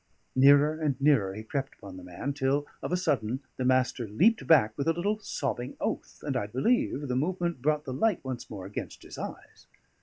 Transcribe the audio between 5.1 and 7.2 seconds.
sobbing oath; and I believe the